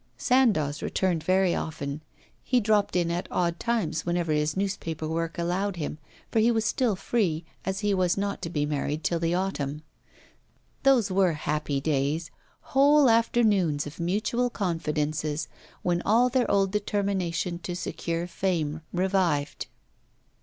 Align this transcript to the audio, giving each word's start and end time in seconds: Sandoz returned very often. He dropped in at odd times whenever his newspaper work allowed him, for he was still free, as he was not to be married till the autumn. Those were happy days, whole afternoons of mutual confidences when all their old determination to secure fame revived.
Sandoz 0.17 0.81
returned 0.81 1.21
very 1.23 1.53
often. 1.53 2.01
He 2.43 2.59
dropped 2.59 2.95
in 2.95 3.11
at 3.11 3.27
odd 3.29 3.59
times 3.59 4.03
whenever 4.03 4.31
his 4.31 4.57
newspaper 4.57 5.07
work 5.07 5.37
allowed 5.37 5.75
him, 5.75 5.99
for 6.31 6.39
he 6.39 6.49
was 6.49 6.65
still 6.65 6.95
free, 6.95 7.45
as 7.65 7.81
he 7.81 7.93
was 7.93 8.17
not 8.17 8.41
to 8.41 8.49
be 8.49 8.65
married 8.65 9.03
till 9.03 9.19
the 9.19 9.35
autumn. 9.35 9.83
Those 10.81 11.11
were 11.11 11.33
happy 11.33 11.79
days, 11.79 12.31
whole 12.73 13.11
afternoons 13.11 13.85
of 13.85 13.99
mutual 13.99 14.49
confidences 14.49 15.47
when 15.83 16.01
all 16.01 16.29
their 16.29 16.49
old 16.49 16.71
determination 16.71 17.59
to 17.59 17.75
secure 17.75 18.25
fame 18.25 18.81
revived. 18.91 19.67